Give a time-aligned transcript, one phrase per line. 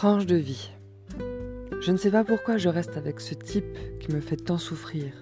[0.00, 0.70] Tranche de vie.
[1.82, 5.12] Je ne sais pas pourquoi je reste avec ce type qui me fait tant souffrir.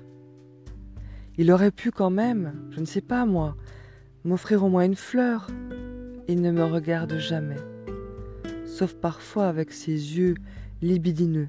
[1.36, 3.56] Il aurait pu quand même, je ne sais pas moi,
[4.22, 5.48] m'offrir au moins une fleur.
[6.28, 7.56] Il ne me regarde jamais,
[8.66, 10.36] sauf parfois avec ses yeux
[10.80, 11.48] libidineux.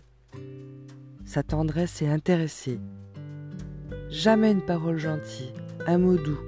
[1.24, 2.80] Sa tendresse est intéressée.
[4.10, 5.54] Jamais une parole gentille,
[5.86, 6.42] un mot doux,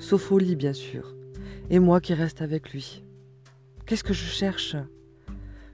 [0.00, 1.14] sauf au lit bien sûr,
[1.70, 3.04] et moi qui reste avec lui.
[3.86, 4.74] Qu'est-ce que je cherche?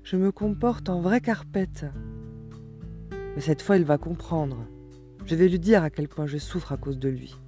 [0.04, 1.86] Je me comporte en vraie carpette.
[3.34, 4.66] Mais cette fois, il va comprendre.
[5.26, 7.38] Je vais lui dire à quel point je souffre à cause de lui.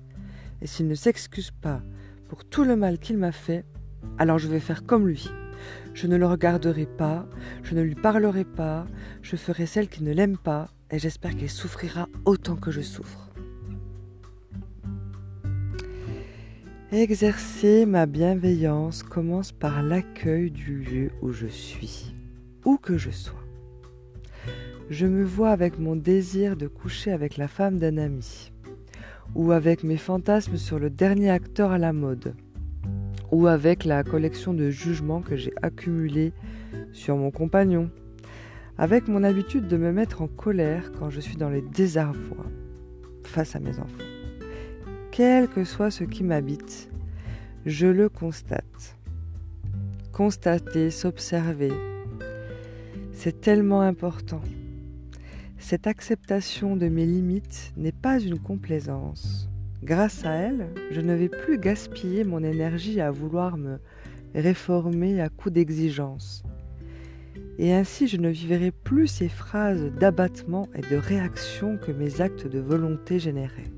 [0.62, 1.82] Et s'il ne s'excuse pas
[2.28, 3.64] pour tout le mal qu'il m'a fait,
[4.18, 5.28] alors je vais faire comme lui.
[5.94, 7.26] Je ne le regarderai pas,
[7.62, 8.86] je ne lui parlerai pas,
[9.22, 13.30] je ferai celle qui ne l'aime pas, et j'espère qu'elle souffrira autant que je souffre.
[16.92, 22.13] Exercer ma bienveillance commence par l'accueil du lieu où je suis,
[22.64, 23.44] où que je sois.
[24.90, 28.52] Je me vois avec mon désir de coucher avec la femme d'un ami,
[29.34, 32.34] ou avec mes fantasmes sur le dernier acteur à la mode,
[33.30, 36.32] ou avec la collection de jugements que j'ai accumulés
[36.92, 37.90] sur mon compagnon,
[38.76, 42.46] avec mon habitude de me mettre en colère quand je suis dans les désarvois
[43.22, 44.04] face à mes enfants.
[45.10, 46.90] Quel que soit ce qui m'habite,
[47.64, 48.98] je le constate.
[50.12, 51.72] Constater, s'observer,
[53.24, 54.42] c'est tellement important.
[55.56, 59.48] Cette acceptation de mes limites n'est pas une complaisance.
[59.82, 63.78] Grâce à elle, je ne vais plus gaspiller mon énergie à vouloir me
[64.34, 66.42] réformer à coup d'exigence.
[67.56, 72.46] Et ainsi je ne vivrai plus ces phrases d'abattement et de réaction que mes actes
[72.46, 73.72] de volonté généraient.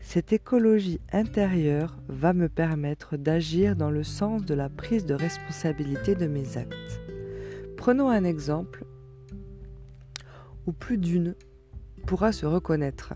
[0.00, 6.14] Cette écologie intérieure va me permettre d'agir dans le sens de la prise de responsabilité
[6.14, 7.09] de mes actes.
[7.80, 8.84] Prenons un exemple
[10.66, 11.34] où plus d'une
[12.06, 13.14] pourra se reconnaître.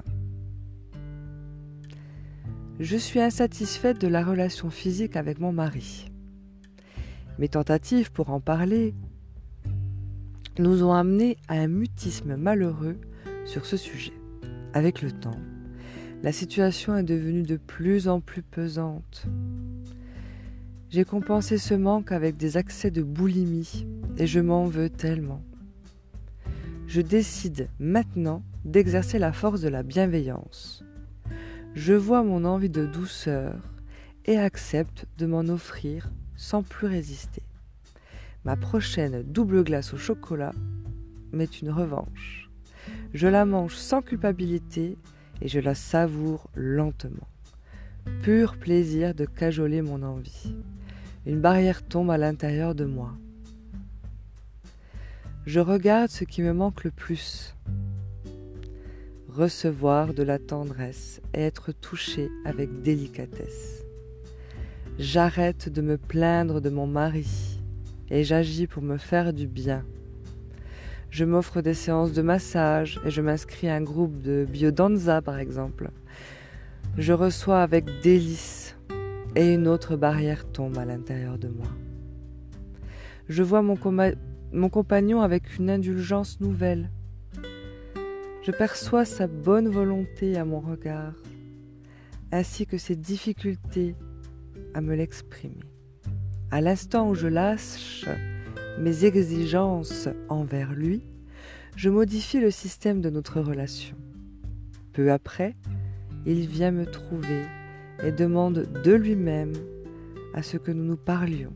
[2.80, 6.10] Je suis insatisfaite de la relation physique avec mon mari.
[7.38, 8.94] Mes tentatives pour en parler
[10.58, 12.96] nous ont amené à un mutisme malheureux
[13.44, 14.14] sur ce sujet.
[14.72, 15.41] Avec le temps,
[16.22, 19.26] la situation est devenue de plus en plus pesante.
[20.94, 23.84] J'ai compensé ce manque avec des accès de boulimie
[24.16, 25.43] et je m'en veux tellement.
[26.87, 30.84] Je décide maintenant d'exercer la force de la bienveillance
[31.75, 33.56] je vois mon envie de douceur
[34.27, 37.43] et accepte de m'en offrir sans plus résister.
[38.44, 40.53] Ma prochaine double glace au chocolat
[41.32, 42.49] m'est une revanche.
[43.12, 44.97] Je la mange sans culpabilité
[45.43, 47.28] et je la savoure lentement.
[48.22, 50.55] Pur plaisir de cajoler mon envie.
[51.26, 53.12] Une barrière tombe à l'intérieur de moi.
[55.46, 57.54] Je regarde ce qui me manque le plus,
[59.30, 63.84] recevoir de la tendresse et être touché avec délicatesse.
[64.98, 67.58] J'arrête de me plaindre de mon mari
[68.10, 69.82] et j'agis pour me faire du bien.
[71.08, 75.38] Je m'offre des séances de massage et je m'inscris à un groupe de biodanza par
[75.38, 75.90] exemple.
[76.98, 78.73] Je reçois avec délice
[79.36, 81.68] et une autre barrière tombe à l'intérieur de moi.
[83.28, 83.76] Je vois mon,
[84.68, 86.90] compagnon avec une indulgence nouvelle
[88.44, 91.14] je perçois sa bonne volonté à mon regard,
[92.30, 93.96] ainsi que ses difficultés
[94.74, 95.64] à me l'exprimer.
[96.50, 98.04] À l'instant où je lâche
[98.78, 101.02] mes exigences envers lui,
[101.74, 103.96] je modifie le système de notre relation.
[104.92, 105.56] Peu après,
[106.26, 107.44] il vient me trouver
[108.03, 109.53] et demande de lui-même
[110.34, 111.53] à ce que nous nous parlions.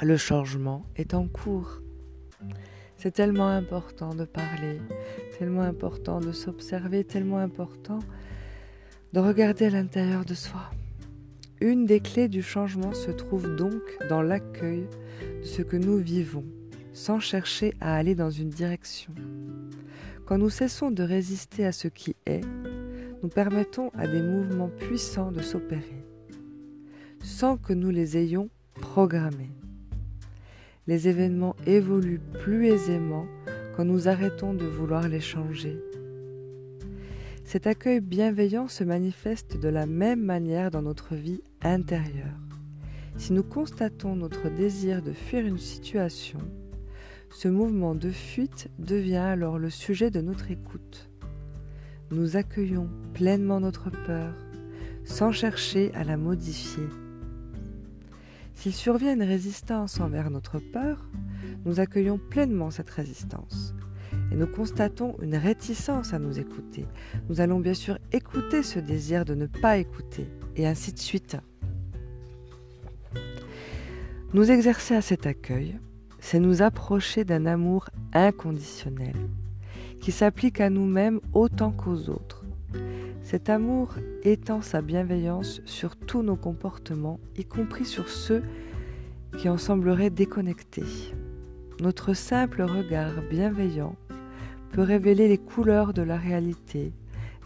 [0.00, 1.80] Le changement est en cours.
[2.96, 4.80] C'est tellement important de parler,
[5.38, 7.98] tellement important de s'observer, tellement important
[9.12, 10.70] de regarder à l'intérieur de soi.
[11.60, 14.86] Une des clés du changement se trouve donc dans l'accueil
[15.40, 16.44] de ce que nous vivons,
[16.92, 19.12] sans chercher à aller dans une direction.
[20.26, 22.40] Quand nous cessons de résister à ce qui est,
[23.22, 26.04] nous permettons à des mouvements puissants de s'opérer,
[27.22, 29.50] sans que nous les ayons programmés
[30.86, 33.26] les événements évoluent plus aisément
[33.76, 35.78] quand nous arrêtons de vouloir les changer.
[37.44, 42.40] Cet accueil bienveillant se manifeste de la même manière dans notre vie intérieure.
[43.16, 46.38] Si nous constatons notre désir de fuir une situation,
[47.30, 51.11] ce mouvement de fuite devient alors le sujet de notre écoute.
[52.12, 54.34] Nous accueillons pleinement notre peur
[55.02, 56.86] sans chercher à la modifier.
[58.54, 61.08] S'il survient une résistance envers notre peur,
[61.64, 63.74] nous accueillons pleinement cette résistance
[64.30, 66.84] et nous constatons une réticence à nous écouter.
[67.30, 71.38] Nous allons bien sûr écouter ce désir de ne pas écouter et ainsi de suite.
[74.34, 75.78] Nous exercer à cet accueil,
[76.20, 79.16] c'est nous approcher d'un amour inconditionnel
[80.02, 82.44] qui s'applique à nous-mêmes autant qu'aux autres.
[83.22, 83.94] Cet amour
[84.24, 88.42] étend sa bienveillance sur tous nos comportements, y compris sur ceux
[89.38, 91.14] qui en sembleraient déconnectés.
[91.80, 93.94] Notre simple regard bienveillant
[94.72, 96.92] peut révéler les couleurs de la réalité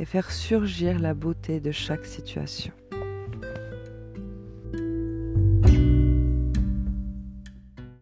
[0.01, 2.73] et faire surgir la beauté de chaque situation.